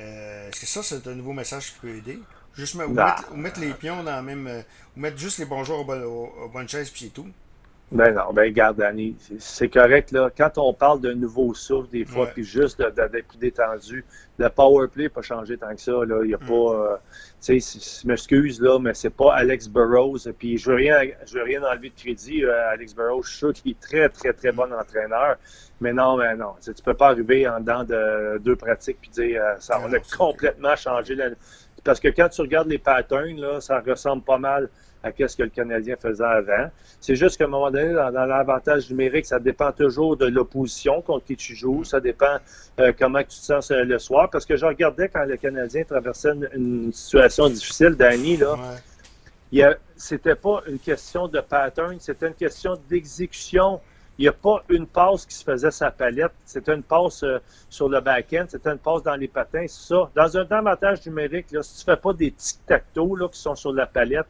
Euh, 0.00 0.48
est-ce 0.48 0.60
que 0.60 0.66
ça, 0.66 0.82
c'est 0.84 1.04
un 1.08 1.14
nouveau 1.16 1.32
message 1.32 1.72
qui 1.72 1.80
peut 1.80 1.96
aider? 1.96 2.20
Juste 2.54 2.76
mettre, 2.76 3.60
les 3.60 3.74
pions 3.74 4.04
dans 4.04 4.10
la 4.12 4.22
même. 4.22 4.46
Euh, 4.46 4.62
ou 4.96 5.00
mettre 5.00 5.18
juste 5.18 5.38
les 5.38 5.46
bonjours 5.46 5.86
au, 5.86 5.92
au, 5.92 6.44
au 6.44 6.48
bonne 6.48 6.68
chaise, 6.68 6.90
puis 6.90 7.06
c'est 7.06 7.12
tout? 7.12 7.28
Ben 7.92 8.14
non, 8.14 8.32
ben 8.32 8.52
garde, 8.52 8.76
Danny, 8.76 9.16
c'est 9.40 9.68
correct, 9.68 10.12
là. 10.12 10.30
Quand 10.36 10.58
on 10.58 10.72
parle 10.72 11.00
d'un 11.00 11.16
nouveau 11.16 11.54
souffle, 11.54 11.90
des 11.90 12.04
fois, 12.04 12.28
puis 12.28 12.44
juste 12.44 12.80
d'être 12.80 13.26
plus 13.26 13.38
détendu, 13.38 14.04
le 14.38 14.48
power 14.48 14.86
play 14.86 15.04
n'a 15.04 15.10
pas 15.10 15.22
changé 15.22 15.58
tant 15.58 15.74
que 15.74 15.80
ça, 15.80 16.04
là. 16.06 16.20
Il 16.22 16.28
n'y 16.28 16.34
a 16.34 16.38
mm. 16.38 16.46
pas, 16.46 16.54
euh, 16.54 16.96
tu 17.42 17.60
sais, 17.60 18.00
je 18.02 18.06
m'excuse, 18.06 18.60
là, 18.60 18.78
mais 18.78 18.94
c'est 18.94 19.10
pas 19.10 19.34
Alex 19.34 19.66
Burrows. 19.66 20.18
Puis 20.38 20.56
je 20.56 20.70
veux 20.70 20.76
rien, 20.76 21.00
je 21.26 21.34
veux 21.36 21.42
rien 21.42 21.64
enlever 21.64 21.90
de 21.90 22.00
crédit 22.00 22.44
à 22.46 22.68
Alex 22.70 22.94
Burrows. 22.94 23.22
Je 23.24 23.28
suis 23.30 23.38
sûr 23.38 23.52
qu'il 23.52 23.72
est 23.72 23.80
très, 23.80 24.08
très, 24.08 24.32
très 24.34 24.52
bon 24.52 24.72
entraîneur. 24.72 25.36
Mais 25.80 25.92
non, 25.92 26.16
mais 26.16 26.36
non. 26.36 26.54
Tu 26.62 26.72
peux 26.84 26.94
pas 26.94 27.08
arriver 27.08 27.48
en 27.48 27.58
dedans 27.58 27.82
de 27.82 28.38
deux 28.38 28.54
pratiques 28.54 28.98
puis 29.00 29.10
dire, 29.10 29.42
euh, 29.42 29.54
ça, 29.58 29.80
on 29.84 29.92
a 29.92 29.98
complètement 30.16 30.76
changé. 30.76 31.16
Parce 31.82 31.98
que 31.98 32.08
quand 32.08 32.28
tu 32.28 32.40
regardes 32.42 32.68
les 32.68 32.78
patterns, 32.78 33.40
là, 33.40 33.60
ça 33.60 33.80
ressemble 33.80 34.22
pas 34.22 34.38
mal 34.38 34.68
à 35.02 35.10
ce 35.28 35.36
que 35.36 35.42
le 35.42 35.50
Canadien 35.50 35.96
faisait 35.96 36.24
avant. 36.24 36.70
C'est 37.00 37.16
juste 37.16 37.36
qu'à 37.38 37.44
un 37.44 37.48
moment 37.48 37.70
donné, 37.70 37.92
dans, 37.92 38.10
l'avantage 38.10 38.90
numérique, 38.90 39.26
ça 39.26 39.38
dépend 39.38 39.72
toujours 39.72 40.16
de 40.16 40.26
l'opposition 40.26 41.00
contre 41.02 41.24
qui 41.26 41.36
tu 41.36 41.54
joues. 41.54 41.84
Ça 41.84 42.00
dépend 42.00 42.36
euh, 42.78 42.92
comment 42.98 43.20
tu 43.20 43.28
te 43.28 43.34
sens 43.34 43.70
le 43.70 43.98
soir. 43.98 44.28
Parce 44.30 44.44
que 44.44 44.56
je 44.56 44.66
regardais 44.66 45.08
quand 45.08 45.24
le 45.24 45.36
Canadien 45.36 45.84
traversait 45.84 46.32
une, 46.54 46.92
situation 46.92 47.48
difficile, 47.48 47.90
Danny, 47.96 48.36
là. 48.36 48.54
Ouais. 48.54 49.76
C'était 49.96 50.36
pas 50.36 50.62
une 50.66 50.78
question 50.78 51.28
de 51.28 51.40
pattern, 51.40 51.96
c'était 51.98 52.28
une 52.28 52.34
question 52.34 52.78
d'exécution. 52.88 53.80
Il 54.18 54.24
n'y 54.24 54.28
a 54.28 54.32
pas 54.32 54.62
une 54.68 54.86
passe 54.86 55.24
qui 55.24 55.34
se 55.34 55.42
faisait 55.42 55.70
sa 55.70 55.90
palette. 55.90 56.32
C'était 56.44 56.74
une 56.74 56.82
passe 56.82 57.22
euh, 57.22 57.38
sur 57.70 57.88
le 57.88 58.00
back-end, 58.00 58.44
c'était 58.48 58.70
une 58.70 58.78
passe 58.78 59.02
dans 59.02 59.16
les 59.16 59.28
patins, 59.28 59.64
c'est 59.66 59.94
ça. 59.94 60.10
Dans 60.14 60.36
un 60.36 60.46
avantage 60.50 61.06
numérique, 61.06 61.50
là, 61.52 61.62
si 61.62 61.82
tu 61.82 61.90
ne 61.90 61.94
fais 61.94 62.00
pas 62.00 62.12
des 62.12 62.30
tic-tac-toe 62.30 63.28
qui 63.30 63.40
sont 63.40 63.54
sur 63.54 63.72
la 63.72 63.86
palette, 63.86 64.26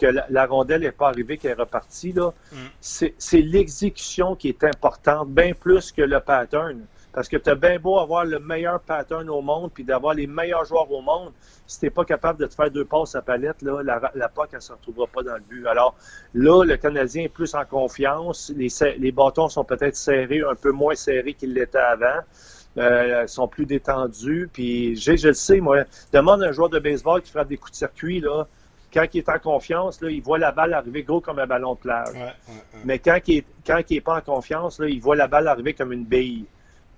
que 0.00 0.06
la, 0.06 0.46
rondelle 0.46 0.80
n'est 0.80 0.92
pas 0.92 1.08
arrivée, 1.08 1.36
qu'elle 1.36 1.52
est 1.52 1.60
repartie, 1.60 2.12
là, 2.12 2.32
mm. 2.52 2.56
c'est 2.80 3.42
l'exécution 3.42 4.34
qui 4.34 4.48
est 4.48 4.64
importante, 4.64 5.28
bien 5.28 5.52
plus 5.52 5.92
que 5.92 6.02
le 6.02 6.20
pattern. 6.20 6.80
Parce 7.12 7.28
que 7.28 7.36
tu 7.36 7.50
as 7.50 7.56
bien 7.56 7.78
beau 7.80 7.98
avoir 7.98 8.24
le 8.24 8.38
meilleur 8.38 8.80
pattern 8.80 9.28
au 9.30 9.42
monde, 9.42 9.72
puis 9.74 9.82
d'avoir 9.82 10.14
les 10.14 10.28
meilleurs 10.28 10.64
joueurs 10.64 10.90
au 10.92 11.02
monde, 11.02 11.32
si 11.66 11.80
tu 11.80 11.90
pas 11.90 12.04
capable 12.04 12.38
de 12.38 12.46
te 12.46 12.54
faire 12.54 12.70
deux 12.70 12.84
passes 12.84 13.16
à 13.16 13.22
palette, 13.22 13.62
là, 13.62 13.82
la, 13.82 14.12
la 14.14 14.28
POC, 14.28 14.48
elle 14.52 14.58
ne 14.58 14.60
se 14.60 14.72
retrouvera 14.72 15.06
pas 15.08 15.22
dans 15.22 15.34
le 15.34 15.40
but. 15.40 15.66
Alors 15.66 15.96
là, 16.34 16.64
le 16.64 16.76
Canadien 16.76 17.24
est 17.24 17.28
plus 17.28 17.54
en 17.54 17.64
confiance. 17.64 18.52
Les, 18.56 18.68
les 18.98 19.12
bâtons 19.12 19.48
sont 19.48 19.64
peut-être 19.64 19.96
serrés, 19.96 20.42
un 20.48 20.54
peu 20.54 20.70
moins 20.70 20.94
serrés 20.94 21.34
qu'ils 21.34 21.52
l'étaient 21.52 21.78
avant. 21.78 22.20
Euh, 22.78 23.26
sont 23.26 23.48
plus 23.48 23.66
détendus. 23.66 24.48
Puis, 24.52 24.94
je, 24.94 25.16
je 25.16 25.28
le 25.28 25.34
sais, 25.34 25.58
moi, 25.58 25.78
demande 26.12 26.44
un 26.44 26.52
joueur 26.52 26.68
de 26.68 26.78
baseball 26.78 27.20
qui 27.20 27.32
fera 27.32 27.44
des 27.44 27.56
coups 27.56 27.72
de 27.72 27.76
circuit, 27.76 28.20
là, 28.20 28.46
quand 28.92 29.06
il 29.12 29.18
est 29.18 29.28
en 29.28 29.38
confiance, 29.38 30.00
là, 30.00 30.10
il 30.10 30.22
voit 30.22 30.38
la 30.38 30.52
balle 30.52 30.74
arriver 30.74 31.02
gros 31.02 31.20
comme 31.20 31.38
un 31.38 31.46
ballon 31.46 31.74
de 31.74 31.80
plage. 31.80 32.14
Mais 32.84 32.98
quand 32.98 33.18
il 33.26 33.38
est, 33.38 33.44
quand 33.66 33.80
il 33.88 33.96
est 33.98 34.00
pas 34.00 34.18
en 34.18 34.20
confiance, 34.20 34.78
là, 34.78 34.88
il 34.88 35.00
voit 35.00 35.16
la 35.16 35.28
balle 35.28 35.48
arriver 35.48 35.74
comme 35.74 35.92
une 35.92 36.04
bille. 36.04 36.46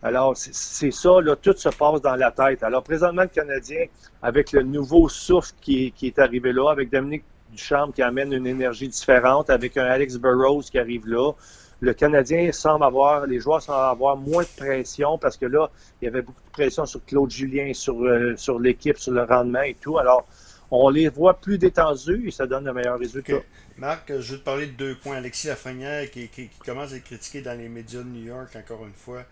Alors, 0.03 0.37
c'est 0.37 0.91
ça, 0.91 1.21
là, 1.21 1.37
tout 1.37 1.57
se 1.57 1.69
passe 1.69 2.01
dans 2.01 2.17
la 2.17 2.33
tête. 2.33 2.63
Alors, 2.65 2.83
présentement, 2.83 3.23
le 3.23 3.29
Canadien, 3.29 3.85
avec 4.21 4.51
le 4.53 4.63
nouveau 4.63 5.09
souffle 5.09 5.53
qui, 5.61 5.93
qui 5.93 6.09
est 6.09 6.19
arrivé 6.19 6.53
là, 6.53 6.71
avec 6.71 6.91
Dominique 6.91 7.25
Duchamp 7.53 7.93
qui 7.93 8.03
amène 8.03 8.33
une 8.33 8.47
énergie 8.47 8.89
différente, 8.89 9.51
avec 9.51 9.77
un 9.77 9.85
Alex 9.85 10.17
Burrows 10.17 10.63
qui 10.63 10.79
arrive 10.79 11.07
là, 11.07 11.33
le 11.81 11.93
Canadien 11.95 12.53
semble 12.53 12.85
avoir, 12.85 13.27
les 13.27 13.41
joueurs 13.41 13.61
semblent 13.61 13.91
avoir 13.91 14.17
moins 14.17 14.45
de 14.45 14.49
pression 14.57 15.19
parce 15.19 15.37
que 15.37 15.47
là, 15.47 15.69
il 16.01 16.05
y 16.05 16.09
avait 16.09 16.23
beaucoup 16.23 16.41
de 16.41 16.53
pression 16.53 16.87
sur 16.87 17.05
Claude 17.05 17.31
Julien, 17.31 17.73
sur, 17.75 18.01
euh, 18.03 18.35
sur 18.37 18.61
l'équipe, 18.61 18.99
sur 18.99 19.13
le 19.13 19.25
rendement 19.25 19.63
et 19.63 19.75
tout. 19.75 19.99
Alors, 19.99 20.25
on 20.73 20.88
les 20.88 21.09
voit 21.09 21.41
plus 21.41 21.59
détendus 21.59 22.26
et 22.26 22.31
ça 22.31 22.47
donne 22.47 22.64
de 22.64 22.73
meilleurs 22.73 22.99
résultats. 22.99 23.43
Marc, 23.79 24.12
je 24.19 24.33
veux 24.33 24.38
te 24.38 24.45
parler 24.45 24.67
de 24.67 24.73
deux 24.73 24.97
points. 24.97 25.17
Alexis 25.17 25.47
Lafrenière 25.47 26.11
qui, 26.11 26.29
qui, 26.29 26.49
commence 26.64 26.93
à 26.93 26.97
être 26.97 27.05
critiqué 27.05 27.43
dans 27.43 27.57
les 27.57 27.69
médias 27.69 28.00
de 28.00 28.09
New 28.09 28.25
York, 28.25 28.57
encore 28.57 28.85
une 28.85 28.95
fois. 28.95 29.23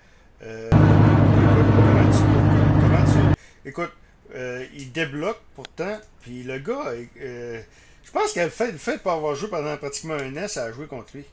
Euh, 0.42 0.70
comment, 0.70 3.04
tu, 3.04 3.68
Écoute, 3.68 3.90
Euh, 4.34 4.64
il 4.74 4.92
débloque 4.92 5.40
pourtant. 5.54 5.98
Puis 6.22 6.42
le 6.42 6.58
gars, 6.58 6.92
euh, 7.20 7.60
je 8.02 8.10
pense 8.10 8.32
qu'elle 8.32 8.50
fait, 8.50 8.72
le 8.72 8.78
fait 8.78 8.98
de 8.98 9.02
pas 9.02 9.14
avoir 9.14 9.34
joué 9.34 9.48
pendant 9.48 9.76
pratiquement 9.76 10.14
un 10.14 10.36
an, 10.36 10.48
ça 10.48 10.64
a 10.64 10.72
joué 10.72 10.86
contre 10.86 11.16
lui. 11.16 11.24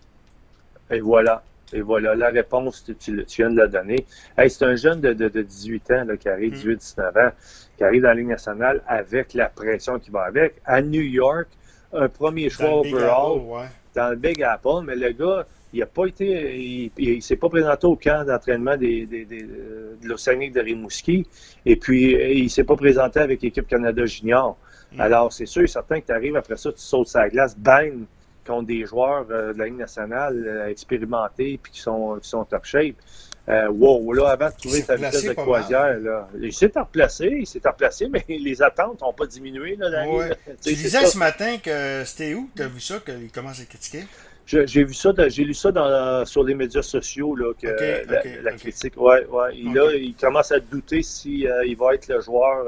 Et 0.90 1.00
voilà. 1.00 1.44
Et 1.74 1.82
voilà, 1.82 2.16
la 2.16 2.30
réponse, 2.30 2.86
tu, 2.86 2.96
tu, 2.96 3.26
viens 3.38 3.50
de 3.50 3.58
la 3.58 3.68
donner. 3.68 4.06
Hey, 4.38 4.50
c'est 4.50 4.64
un 4.64 4.78
jeune 4.78 5.02
de, 5.02 5.12
de, 5.12 5.42
18 5.42 5.92
ans 5.92 6.06
là, 6.06 6.16
qui 6.16 6.30
arrive, 6.30 6.54
18-19 6.54 6.96
mm. 6.96 7.20
ans, 7.20 7.32
qui 7.78 7.84
arrive 7.84 8.02
dans 8.02 8.10
la 8.10 8.16
Ligue 8.16 8.28
nationale 8.28 8.82
avec 8.88 9.34
la 9.34 9.50
pression 9.50 10.00
qui 10.00 10.10
va 10.12 10.24
avec. 10.24 10.56
À 10.66 10.82
New 10.82 11.02
York, 11.02 11.48
un 11.94 12.10
premier 12.10 12.50
choix 12.50 12.80
overall 12.80 13.70
dans 13.96 14.10
le 14.10 14.16
Big 14.16 14.42
Apple, 14.44 14.84
mais 14.84 14.96
le 14.96 15.12
gars, 15.12 15.46
il 15.74 15.80
n'a 15.80 15.86
pas 15.86 16.06
été, 16.06 16.92
il, 16.98 17.22
s'est 17.22 17.36
pas 17.36 17.50
présenté 17.50 17.88
au 17.88 17.96
camp 17.96 18.26
d'entraînement 18.26 18.78
des, 18.78 19.06
des, 19.06 19.26
des, 19.26 19.44
de 19.44 20.08
l'Océanique 20.08 20.54
de 20.54 20.62
Rimouski, 20.62 21.28
et 21.66 21.76
puis 21.76 22.14
il 22.14 22.50
s'est 22.50 22.64
pas 22.64 22.76
présenté 22.76 23.20
avec 23.20 23.42
l'équipe 23.42 23.68
Canada 23.68 24.06
Junior. 24.06 24.58
Mm. 24.94 25.02
Alors, 25.02 25.34
c'est 25.34 25.46
sûr 25.46 25.64
et 25.64 25.68
certain 25.68 26.00
que 26.00 26.08
tu 26.08 26.12
arrives 26.12 26.36
après 26.36 26.58
ça, 26.58 26.72
tu 26.72 26.80
sautes 26.80 27.08
sa 27.08 27.28
glace, 27.30 27.58
bang, 27.58 28.06
contre 28.48 28.68
des 28.68 28.86
joueurs 28.86 29.26
euh, 29.30 29.54
de 29.54 29.60
la 29.60 29.66
Ligue 29.66 29.78
nationale 29.78 30.44
euh, 30.48 30.70
expérimentés 30.70 31.60
puis 31.62 31.74
qui 31.74 31.82
sont, 31.82 32.18
qui 32.22 32.30
sont 32.30 32.46
top 32.46 32.64
shape. 32.64 32.96
Euh, 33.50 33.70
wow, 33.70 34.12
là, 34.14 34.30
avant 34.32 34.50
de 34.50 34.56
trouver 34.56 34.84
ta 34.84 34.96
vitesse 34.96 35.24
de 35.24 35.34
croisière, 35.34 35.98
là, 36.00 36.28
il 36.40 36.52
s'est 36.52 36.72
replacé, 36.76 37.30
il 37.40 37.48
s'est 37.48 37.62
replacé, 37.64 38.08
mais 38.10 38.26
les 38.30 38.62
attentes 38.62 39.02
n'ont 39.02 39.14
pas 39.14 39.26
diminué. 39.26 39.78
Là, 39.78 40.06
Tu 40.62 40.74
disais 40.74 41.06
ce 41.06 41.18
matin 41.18 41.58
que 41.58 42.04
c'était 42.06 42.34
où 42.34 42.50
tu 42.56 42.62
as 42.62 42.68
vu 42.68 42.82
ça, 42.82 43.00
qu'il 43.00 43.32
commence 43.32 43.62
à 43.62 43.66
critiquer? 43.66 44.04
J'ai 44.46 44.84
vu 44.84 44.94
ça, 44.94 45.12
j'ai 45.28 45.44
lu 45.44 45.54
ça 45.54 45.72
dans, 45.72 46.26
sur 46.26 46.44
les 46.44 46.56
médias 46.56 46.82
sociaux, 46.82 47.36
là, 47.36 47.54
que 47.62 48.44
la, 48.44 48.52
critique. 48.54 48.96
Ouais, 48.96 49.26
ouais. 49.26 49.56
Il, 49.56 49.74
là, 49.74 49.92
il 49.94 50.16
commence 50.16 50.52
à 50.52 50.60
douter 50.60 51.02
si 51.02 51.46
il 51.66 51.78
va 51.78 51.96
être 51.96 52.08
le 52.08 52.22
joueur 52.22 52.66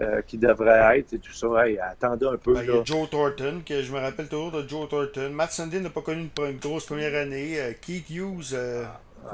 euh, 0.00 0.22
qui 0.22 0.38
devrait 0.38 0.98
être 0.98 1.12
et 1.12 1.18
tout 1.18 1.32
ça. 1.32 1.46
Hey, 1.62 1.78
attendez 1.78 2.24
un 2.24 2.38
peu. 2.38 2.54
Ben, 2.54 2.62
il 2.62 2.70
y 2.70 2.72
a 2.72 2.82
Joe 2.82 3.10
Thornton, 3.10 3.60
que 3.66 3.82
je 3.82 3.92
me 3.92 3.98
rappelle 3.98 4.28
toujours 4.28 4.50
de 4.50 4.66
Joe 4.66 4.88
Thornton. 4.88 5.28
Matt 5.28 5.52
Sundin 5.52 5.80
n'a 5.80 5.90
pas 5.90 6.00
connu 6.00 6.30
une, 6.38 6.56
grosse 6.56 6.86
première 6.86 7.14
année. 7.14 7.60
Euh, 7.60 7.72
Keith 7.78 8.08
Hughes, 8.08 8.54
euh, 8.54 8.84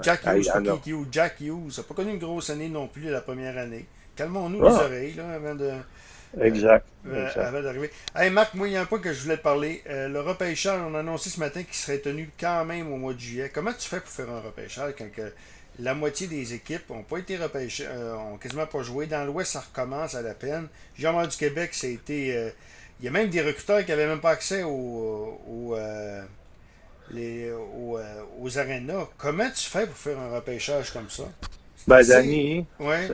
Jack 0.03 0.21
Hughes, 0.27 0.47
pas 0.53 0.61
Keith 0.61 0.87
Hughes, 0.87 1.09
Jack 1.11 1.41
Hughes 1.41 1.73
n'a 1.77 1.83
pas 1.83 1.95
connu 1.95 2.13
une 2.13 2.19
grosse 2.19 2.51
année 2.51 2.69
non 2.69 2.89
plus 2.89 3.11
la 3.11 3.21
première 3.21 3.57
année. 3.59 3.87
Calmons-nous 4.15 4.63
les 4.63 4.75
ah. 4.75 4.85
oreilles 4.85 5.15
là, 5.15 5.31
avant 5.35 5.55
de. 5.55 5.73
Exact. 6.41 6.87
Avant 7.37 7.63
d'arriver. 7.63 7.91
Hey 8.15 8.31
Marc, 8.31 8.55
moi, 8.55 8.69
il 8.69 8.75
y 8.75 8.77
a 8.77 8.83
un 8.83 8.85
point 8.85 8.99
que 8.99 9.13
je 9.13 9.23
voulais 9.23 9.37
te 9.37 9.43
parler. 9.43 9.83
le 9.87 10.19
repêchage, 10.21 10.81
on 10.87 10.95
a 10.95 11.01
annoncé 11.01 11.31
ce 11.31 11.41
matin 11.41 11.63
qu'il 11.63 11.75
serait 11.75 11.99
tenu 11.99 12.31
quand 12.39 12.65
même 12.65 12.93
au 12.93 12.97
mois 12.97 13.15
de 13.15 13.21
juillet. 13.21 13.51
Comment 13.53 13.73
tu 13.73 13.89
fais 13.89 14.01
pour 14.01 14.11
faire 14.11 14.31
un 14.31 14.41
repêchage 14.41 14.95
quand 14.99 15.11
que 15.11 15.33
la 15.79 15.95
moitié 15.95 16.27
des 16.27 16.55
équipes 16.55 16.89
n'ont 16.91 17.03
pas 17.03 17.19
été 17.19 17.37
repêchées, 17.37 17.87
euh, 17.87 18.15
ont 18.15 18.39
quasiment 18.39 18.67
pas 18.67 18.83
joué? 18.83 19.07
Dans 19.07 19.25
l'Ouest, 19.25 19.53
ça 19.53 19.61
recommence 19.61 20.15
à 20.15 20.23
la 20.23 20.35
peine. 20.35 20.69
Jean 20.97 21.27
du 21.27 21.37
Québec, 21.37 21.75
ça 21.75 21.87
a 21.87 21.91
été. 21.91 22.37
Euh, 22.37 22.51
il 23.01 23.05
y 23.05 23.09
a 23.09 23.11
même 23.11 23.29
des 23.29 23.43
recruteurs 23.43 23.85
qui 23.85 23.91
n'avaient 23.91 24.07
même 24.07 24.21
pas 24.21 24.31
accès 24.31 24.63
euh, 24.65 26.23
les, 27.11 27.51
aux, 27.53 27.99
aux 28.41 28.59
arénas. 28.59 29.09
Comment 29.17 29.51
tu 29.51 29.69
fais 29.69 29.87
pour 29.87 29.97
faire 29.97 30.19
un 30.19 30.35
repêchage 30.35 30.93
comme 30.93 31.09
ça? 31.09 31.25
Ben, 31.87 32.03
Danny, 32.03 32.67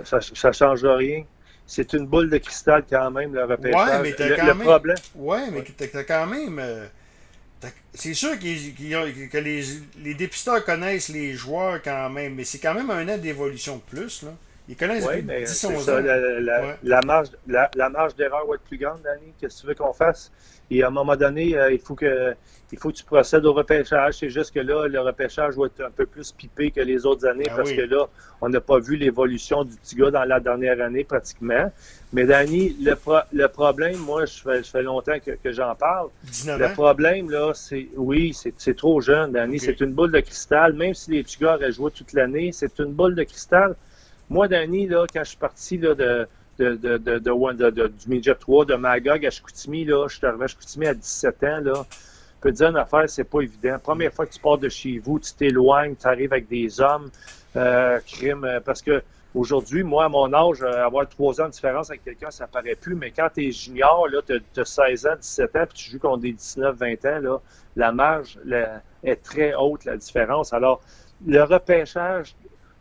ça 0.05 0.49
ne 0.49 0.53
change 0.53 0.85
rien. 0.85 1.25
C'est 1.67 1.93
une 1.93 2.07
boule 2.07 2.29
de 2.29 2.39
cristal 2.39 2.85
quand 2.89 3.11
même, 3.11 3.35
le 3.35 3.45
repêchage. 3.45 3.89
Ouais, 3.89 4.03
mais 4.03 4.13
t'as 4.13 4.37
quand 4.37 4.55
même. 4.55 4.67
Problème. 4.67 4.97
Ouais, 5.15 5.51
mais 5.51 5.63
t'as 5.63 6.05
quand 6.05 6.27
même. 6.27 6.61
C'est 7.95 8.15
sûr 8.15 8.39
que 8.39 9.39
les, 9.39 10.15
dépisteurs 10.15 10.65
connaissent 10.65 11.09
les 11.09 11.35
joueurs 11.35 11.81
quand 11.83 12.11
même, 12.11 12.35
mais 12.35 12.45
c'est 12.45 12.59
quand 12.59 12.75
même 12.75 12.91
un 12.91 13.09
an 13.09 13.19
d'évolution 13.19 13.77
de 13.77 13.83
plus. 13.83 14.23
Là. 14.23 14.31
Ils 14.69 14.77
connaissent 14.77 15.07
oui, 15.07 15.23
mais 15.25 15.43
10 15.43 15.55
ça, 15.55 16.01
La, 16.83 17.01
marge, 17.03 17.29
la, 17.47 17.89
marge 17.91 18.15
d'erreur 18.15 18.47
va 18.47 18.55
être 18.55 18.63
plus 18.63 18.79
grande, 18.79 19.03
Danny. 19.03 19.33
Qu'est-ce 19.41 19.57
que 19.57 19.61
tu 19.61 19.67
veux 19.69 19.75
qu'on 19.75 19.93
fasse? 19.93 20.31
Et 20.73 20.83
à 20.83 20.87
un 20.87 20.91
moment 20.91 21.17
donné, 21.17 21.55
euh, 21.55 21.71
il, 21.71 21.79
faut 21.79 21.95
que, 21.95 22.35
il 22.73 22.79
faut 22.79 22.91
que 22.91 22.97
tu 22.97 23.05
procèdes 23.05 23.45
au 23.45 23.53
repêchage. 23.53 24.15
C'est 24.15 24.31
juste 24.31 24.55
que 24.55 24.61
là, 24.61 24.89
le 24.89 25.01
repêchage 25.01 25.55
va 25.55 25.67
être 25.67 25.83
un 25.83 25.91
peu 25.91 26.07
plus 26.07 26.33
pipé 26.33 26.71
que 26.71 26.81
les 26.81 27.05
autres 27.05 27.27
années 27.27 27.45
ben 27.47 27.57
parce 27.57 27.73
que 27.73 27.83
là, 27.83 28.07
on 28.41 28.49
n'a 28.49 28.61
pas 28.63 28.79
vu 28.79 28.97
l'évolution 28.97 29.65
du 29.65 29.77
petit 29.77 29.97
gars 29.97 30.11
dans 30.11 30.25
la 30.25 30.41
dernière 30.41 30.81
année 30.81 31.05
pratiquement. 31.05 31.71
Mais 32.15 32.25
Danny, 32.25 32.75
le, 32.81 32.97
le 33.35 33.49
problème, 33.49 33.99
moi, 33.99 34.25
je 34.25 34.41
fais, 34.41 34.63
je 34.63 34.71
fais 34.71 34.83
longtemps 34.83 35.19
que, 35.25 35.33
que 35.33 35.53
j'en 35.53 35.75
parle. 35.75 36.09
Le 36.47 36.73
problème, 36.73 37.31
là, 37.31 37.53
c'est 37.55 37.89
oui, 37.97 38.35
c'est 38.35 38.77
trop 38.77 39.03
jeune, 39.03 39.33
Danny. 39.33 39.59
C'est 39.59 39.79
une 39.81 39.93
boule 39.93 40.11
de 40.11 40.21
cristal. 40.21 40.73
Même 40.73 40.95
si 40.95 41.11
les 41.11 41.23
petits 41.23 41.39
gars 41.39 41.57
auraient 41.57 41.73
joué 41.73 41.91
toute 41.91 42.15
l'année, 42.15 42.51
c'est 42.53 42.79
une 42.79 42.93
boule 42.93 43.15
de 43.15 43.25
cristal. 43.25 43.77
Moi, 44.31 44.49
Danny, 44.49 44.87
là, 44.87 45.05
quand 45.13 45.23
je 45.23 45.29
suis 45.29 45.39
parti 45.39 45.77
là, 45.77 45.95
de, 45.95 46.27
de, 46.59 46.77
de, 46.77 46.97
de, 46.99 47.19
de 47.19 47.87
du 47.89 48.09
Midget 48.09 48.35
3, 48.35 48.67
de 48.67 48.75
Magog 48.75 49.25
à 49.25 49.31
Chicoutimi, 49.31 49.85
là, 49.85 50.07
je 50.09 50.17
suis 50.17 50.27
arrivé 50.27 50.45
à 50.45 50.49
Chicoutimi 50.49 50.87
à 50.87 50.95
17 50.95 51.45
ans, 51.45 51.61
là. 51.63 51.87
Je 51.91 52.49
peux 52.49 52.51
te 52.51 52.57
dire 52.57 52.71
une 52.71 52.77
affaire, 52.77 53.09
c'est 53.09 53.25
pas 53.25 53.41
évident. 53.41 53.77
Première 53.81 54.13
fois 54.13 54.27
que 54.27 54.33
tu 54.33 54.41
pars 54.41 54.59
de 54.59 54.69
chez 54.69 54.99
vous, 54.99 55.21
tu 55.21 55.33
t'éloignes, 55.33 55.95
tu 55.95 56.07
arrives 56.09 56.33
avec 56.33 56.49
des 56.49 56.81
hommes, 56.81 57.09
euh, 57.57 58.01
crime, 58.01 58.45
euh, 58.45 58.61
parce 58.61 58.83
que 58.83 59.03
Aujourd'hui, 59.35 59.83
moi, 59.83 60.05
à 60.05 60.09
mon 60.11 60.31
âge, 60.35 60.63
euh, 60.63 60.85
avoir 60.85 61.09
trois 61.09 61.41
ans 61.41 61.47
de 61.47 61.53
différence 61.53 61.89
avec 61.89 62.05
quelqu'un, 62.05 62.31
ça 62.31 62.47
paraît 62.47 62.75
plus, 62.75 62.95
mais 62.95 63.13
quand 63.13 63.29
tu 63.35 63.49
es 63.49 63.51
junior, 63.51 64.07
là, 64.09 64.21
tu 64.27 64.61
as, 64.61 64.65
16 64.65 65.07
ans, 65.07 65.17
17 65.19 65.57
ans, 65.57 65.65
puis 65.67 65.79
tu 65.79 65.91
joues 65.91 65.99
contre 65.99 66.19
des 66.19 66.33
19, 66.33 66.77
20 66.77 67.05
ans, 67.07 67.19
là, 67.19 67.41
la 67.75 67.93
marge 67.93 68.39
est 69.03 69.23
très 69.23 69.55
haute, 69.55 69.87
la 69.87 69.97
différence. 69.97 70.53
Alors, 70.53 70.83
le 71.27 71.43
repêchage, 71.45 72.35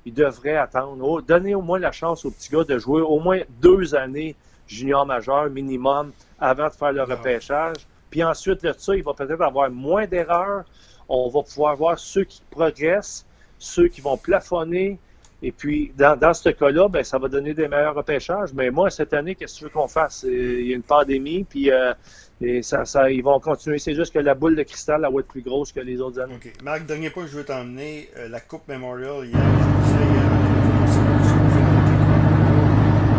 il 0.06 0.14
devrait 0.14 0.58
attendre. 0.58 1.22
donner 1.22 1.56
au 1.56 1.62
moins 1.62 1.80
la 1.80 1.92
chance 1.92 2.26
aux 2.26 2.32
petits 2.32 2.50
gars 2.50 2.64
de 2.64 2.78
jouer 2.78 3.02
au 3.02 3.20
moins 3.20 3.40
deux 3.62 3.96
années 3.96 4.36
junior 4.68 5.06
majeur 5.06 5.50
minimum 5.50 6.12
avant 6.40 6.68
de 6.68 6.74
faire 6.74 6.94
le 6.94 7.04
repêchage. 7.04 7.88
Puis 8.10 8.24
ensuite 8.24 8.64
de 8.64 8.74
ça, 8.78 8.96
il 8.96 9.04
va 9.04 9.14
peut-être 9.14 9.42
avoir 9.42 9.70
moins 9.70 10.06
d'erreurs. 10.06 10.64
On 11.08 11.30
va 11.30 11.42
pouvoir 11.44 11.76
voir 11.76 12.00
ceux 12.00 12.24
qui 12.24 12.42
progressent, 12.50 13.26
ceux 13.58 13.88
qui 13.88 14.02
vont 14.02 14.18
plafonner, 14.18 15.00
et 15.44 15.52
puis, 15.52 15.92
dans, 15.98 16.16
dans 16.16 16.34
ce 16.34 16.50
cas-là, 16.50 16.88
ben, 16.88 17.04
ça 17.04 17.18
va 17.18 17.28
donner 17.28 17.56
des 17.56 17.68
meilleurs 17.68 17.96
repêchages. 17.96 18.54
Mais 18.54 18.70
moi, 18.70 18.92
cette 18.92 19.14
année, 19.14 19.34
qu'est-ce 19.34 19.56
que 19.56 19.60
tu 19.60 19.64
veux 19.66 19.70
qu'on 19.72 19.88
fasse? 19.88 20.24
Il 20.28 20.68
y 20.68 20.74
a 20.74 20.76
une 20.76 20.84
pandémie, 20.84 21.44
puis 21.44 21.72
euh, 21.72 21.94
et 22.40 22.62
ça, 22.62 22.86
ça, 22.86 23.10
ils 23.10 23.24
vont 23.24 23.40
continuer. 23.40 23.80
C'est 23.80 23.96
juste 23.96 24.14
que 24.14 24.20
la 24.20 24.36
boule 24.36 24.56
de 24.56 24.64
cristal, 24.64 25.04
elle 25.06 25.14
va 25.14 25.20
être 25.20 25.28
plus 25.28 25.42
grosse 25.42 25.72
que 25.72 25.80
les 25.80 26.00
autres 26.00 26.20
années. 26.20 26.36
OK. 26.36 26.54
Marc, 26.64 26.86
dernier 26.86 27.10
point 27.10 27.24
que 27.24 27.30
je 27.32 27.38
veux 27.38 27.44
t'emmener, 27.46 28.10
euh, 28.18 28.28
la 28.30 28.40
Coupe 28.40 28.68
Memorial 28.68 29.26
hier. 29.26 29.40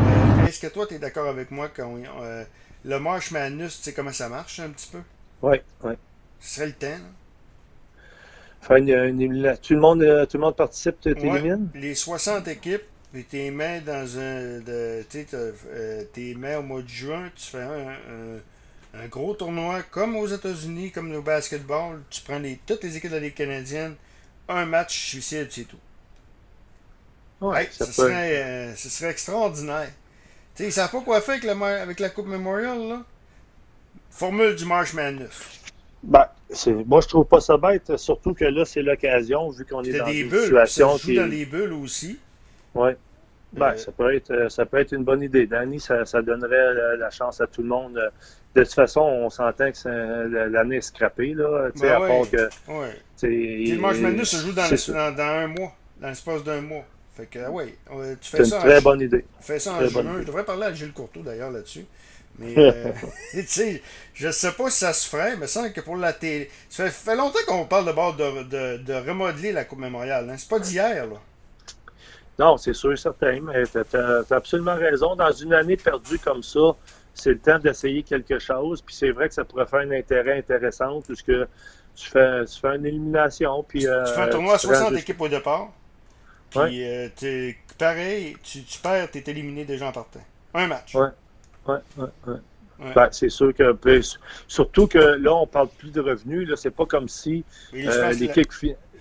Euh, 0.07 0.47
est-ce 0.47 0.61
que 0.61 0.73
toi, 0.73 0.87
tu 0.87 0.95
es 0.95 0.99
d'accord 1.01 1.29
avec 1.29 1.51
moi 1.51 1.69
quand 1.75 1.97
le 2.85 2.99
March 2.99 3.33
Madness, 3.33 3.79
tu 3.79 3.83
sais 3.85 3.93
comment 3.93 4.13
ça 4.13 4.29
marche 4.29 4.61
un 4.61 4.71
petit 4.71 4.91
peu? 4.91 4.99
Oui, 5.43 5.57
oui. 5.83 5.95
Ce 6.39 6.57
serait 6.57 6.67
le 6.67 6.73
temps, 6.73 6.87
là? 6.87 7.11
Tout, 8.67 9.75
le 9.75 9.81
monde, 9.81 10.03
euh, 10.03 10.27
tout 10.27 10.37
le 10.37 10.43
monde 10.43 10.57
participe, 10.57 11.01
tu 11.01 11.15
t'élimines? 11.15 11.69
les 11.75 11.95
60 11.95 12.49
équipes, 12.49 12.83
tu 13.13 13.51
mets 13.51 13.81
dans 13.81 14.19
un. 14.19 14.61
De, 14.61 15.05
euh, 15.35 16.05
t'es 16.13 16.35
mets 16.35 16.57
au 16.57 16.63
mois 16.63 16.83
de 16.83 16.89
juin, 16.89 17.31
tu 17.35 17.51
fais 17.51 17.63
un, 17.63 19.01
un, 19.01 19.07
gros 19.09 19.35
tournoi 19.35 19.83
comme 19.91 20.17
aux 20.17 20.27
États-Unis, 20.27 20.93
comme 20.93 21.15
au 21.15 21.23
basketball. 21.23 22.03
Tu 22.09 22.23
prends 22.23 22.39
les, 22.39 22.61
toutes 22.67 22.85
les 22.85 22.97
équipes 22.97 23.11
de 23.11 23.17
la 23.17 23.23
Ligue 23.23 23.35
canadienne, 23.35 23.97
un 24.49 24.65
match 24.65 25.09
suicide, 25.09 25.49
c'est 25.51 25.65
tout. 25.65 25.79
Ouais, 27.41 27.69
ça 27.73 27.87
ce, 27.87 27.93
serait, 27.93 28.43
euh, 28.43 28.77
ce 28.77 28.89
serait 28.89 29.11
extraordinaire. 29.11 29.91
Tu 30.55 30.63
sais, 30.63 30.69
ils 30.69 30.73
savent 30.73 30.93
pas 30.93 31.01
quoi 31.01 31.21
faire 31.21 31.35
avec, 31.35 31.45
le, 31.45 31.63
avec 31.63 31.99
la 31.99 32.11
Coupe 32.11 32.27
Memorial, 32.27 32.79
là? 32.89 33.03
Formule 34.11 34.55
du 34.55 34.65
March 34.65 34.93
Madness. 34.95 35.63
Ben, 36.03 36.29
moi, 36.87 37.01
je 37.01 37.09
trouve 37.09 37.27
pas 37.27 37.41
ça 37.41 37.57
bête, 37.57 37.97
surtout 37.97 38.35
que 38.35 38.45
là, 38.45 38.65
c'est 38.65 38.83
l'occasion, 38.83 39.51
vu 39.51 39.65
qu'on 39.65 39.83
est 39.83 39.99
dans 39.99 40.07
des 40.07 40.25
bulles, 40.25 40.41
situation 40.41 40.97
qui... 40.99 41.17
dans 41.17 41.27
les 41.27 41.47
bulles 41.47 41.73
aussi. 41.73 42.19
Oui. 42.75 42.91
Ben, 43.53 43.73
euh, 43.73 43.77
ça, 43.77 43.93
peut 43.93 44.15
être, 44.15 44.51
ça 44.51 44.65
peut 44.65 44.79
être 44.79 44.93
une 44.93 45.05
bonne 45.05 45.23
idée. 45.23 45.47
Danny, 45.47 45.79
ça, 45.79 46.07
ça 46.07 46.23
donnerait 46.23 46.97
la, 46.97 47.11
chance 47.11 47.41
à 47.41 47.47
tout 47.47 47.63
le 47.63 47.69
monde. 47.69 48.01
De 48.55 48.63
toute 48.65 48.73
façon, 48.73 49.01
on 49.01 49.29
s'entend 49.29 49.71
que 49.71 50.49
l'année 50.49 50.77
est 50.77 50.81
scrappée, 50.81 51.35
là. 51.35 51.69
Ben 51.79 51.91
à 51.91 52.01
part 52.01 52.31
que. 52.31 52.49
Ouais. 52.69 53.77
March 53.77 53.99
Madness 53.99 54.31
se 54.31 54.37
joue 54.39 54.53
dans, 54.53 55.15
dans, 55.15 55.23
un 55.23 55.47
mois, 55.49 55.73
dans 56.01 56.09
l'espace 56.09 56.43
d'un 56.45 56.63
mois. 56.63 56.85
Fait 57.15 57.27
que, 57.27 57.47
oui, 57.51 57.75
tu 58.23 58.31
fais 58.31 58.45
ça. 58.45 58.45
C'est 58.45 58.57
une 58.57 58.73
très 58.73 58.81
bonne 58.81 59.01
idée. 59.03 59.25
Tu 59.41 59.47
fais 59.47 59.59
ça 59.59 59.75
en 59.75 59.87
juin. 59.87 60.21
Je 60.21 60.27
devrais 60.27 60.45
parler 60.45 60.65
à 60.65 60.73
Gilles 60.73 60.93
Courteau, 60.93 61.21
d'ailleurs, 61.21 61.51
là-dessus. 61.51 61.85
Mais, 62.39 62.55
euh, 62.59 62.93
tu 63.33 63.47
sais, 63.47 63.83
je 64.15 64.31
sais 64.31 64.53
pas 64.53 64.71
si 64.71 64.79
ça 64.79 64.93
se 64.93 65.09
ferait, 65.09 65.37
mais 65.37 65.47
ça 65.47 65.69
que 65.71 65.81
pour 65.81 65.97
la 65.97 66.13
télé. 66.13 66.51
Ça 66.69 66.89
fait, 66.91 67.17
longtemps 67.17 67.39
qu'on 67.47 67.67
parle 67.67 67.87
de, 67.87 67.93
de, 67.93 68.43
de, 68.43 68.83
de, 68.83 68.95
remodeler 68.95 69.53
la 69.53 69.65
Coupe 69.65 69.81
Mémoriale. 69.81 70.29
Hein? 70.31 70.37
C'est 70.39 70.49
pas 70.49 70.59
d'hier, 70.59 71.07
là. 71.07 71.17
Non, 72.39 72.57
c'est 72.57 72.73
sûr 72.73 72.93
et 72.93 72.97
certain, 72.97 73.41
mais 73.41 73.65
tu 73.67 73.97
as, 73.97 74.25
absolument 74.31 74.75
raison. 74.75 75.15
Dans 75.15 75.33
une 75.33 75.53
année 75.53 75.77
perdue 75.77 76.19
comme 76.19 76.43
ça, 76.43 76.75
c'est 77.15 77.31
le 77.31 77.39
temps 77.39 77.59
d'essayer 77.59 78.03
quelque 78.03 78.39
chose. 78.39 78.81
Puis 78.83 78.95
c'est 78.95 79.11
vrai 79.11 79.29
que 79.29 79.35
ça 79.35 79.45
pourrait 79.45 79.67
faire 79.67 79.81
un 79.81 79.91
intérêt 79.91 80.39
intéressant 80.39 81.03
puisque 81.03 81.33
tu 81.95 82.09
fais, 82.09 82.45
tu 82.47 82.59
fais 82.59 82.77
une 82.77 82.87
élimination. 82.87 83.63
Puis, 83.69 83.81
tu 83.81 83.87
fais 83.87 83.93
un 83.93 84.29
euh, 84.29 84.31
tournoi 84.31 84.55
à 84.55 84.59
60 84.59 84.95
équipes 84.95 85.21
au 85.21 85.29
départ. 85.29 85.73
Puis, 86.51 86.85
euh, 86.85 87.09
pareil, 87.79 88.37
tu, 88.43 88.65
tu 88.65 88.79
perds, 88.81 89.11
tu 89.11 89.19
es 89.19 89.25
éliminé 89.27 89.65
déjà 89.65 89.89
en 89.89 89.93
partant. 89.93 90.21
Un 90.55 90.67
match. 90.67 90.95
Ouais. 90.95 91.09
Ouais, 91.67 91.79
ouais, 91.97 92.09
ouais. 92.27 92.37
Ben, 92.97 93.09
c'est 93.13 93.29
sûr 93.29 93.55
que 93.55 93.73
ben, 93.73 94.03
surtout 94.49 94.89
que 94.89 94.99
là, 94.99 95.35
on 95.35 95.47
parle 95.47 95.69
plus 95.69 95.93
de 95.93 96.01
revenus. 96.01 96.49
Là, 96.49 96.57
c'est 96.57 96.73
pas 96.73 96.87
comme 96.87 97.09
si 97.09 97.45
euh, 97.75 98.13
l'équipe 98.13 98.53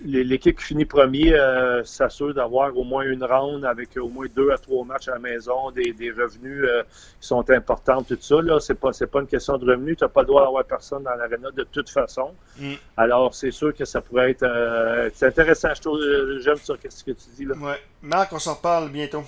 l'équipe 0.03 0.57
qui 0.57 0.65
finit 0.65 0.85
premier 0.85 1.33
euh, 1.33 1.83
s'assure 1.83 2.33
d'avoir 2.33 2.75
au 2.75 2.83
moins 2.83 3.03
une 3.03 3.23
ronde 3.23 3.65
avec 3.65 3.97
au 3.97 4.07
moins 4.07 4.25
deux 4.35 4.51
à 4.51 4.57
trois 4.57 4.83
matchs 4.83 5.07
à 5.07 5.13
la 5.13 5.19
maison, 5.19 5.71
des, 5.71 6.11
revenus 6.11 6.63
euh, 6.63 6.83
qui 7.19 7.27
sont 7.27 7.47
importants, 7.49 8.01
tout 8.03 8.17
ça. 8.19 8.41
Là, 8.41 8.59
c'est 8.59 8.75
pas, 8.75 8.93
c'est 8.93 9.07
pas 9.07 9.21
une 9.21 9.27
question 9.27 9.57
de 9.57 9.69
revenus. 9.69 9.97
Tu 9.97 10.03
n'as 10.03 10.09
pas 10.09 10.21
le 10.21 10.27
droit 10.27 10.43
d'avoir 10.43 10.63
personne 10.65 11.03
dans 11.03 11.15
l'aréna 11.15 11.51
de 11.51 11.63
toute 11.63 11.89
façon. 11.89 12.31
Mm. 12.57 12.73
Alors, 12.97 13.33
c'est 13.35 13.51
sûr 13.51 13.73
que 13.73 13.85
ça 13.85 14.01
pourrait 14.01 14.31
être 14.31 14.43
euh, 14.43 15.09
c'est 15.13 15.27
intéressant. 15.27 15.69
Je 15.75 16.39
j'aime 16.43 16.57
ça, 16.57 16.73
qu'est-ce 16.81 17.03
que 17.03 17.11
tu 17.11 17.29
dis 17.35 17.45
là. 17.45 17.55
Ouais. 17.55 17.79
Marc, 18.01 18.33
on 18.33 18.39
s'en 18.39 18.55
reparle 18.55 18.89
bientôt. 18.89 19.23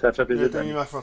Ça 0.00 0.12
fait 0.12 0.24
plaisir. 0.24 0.48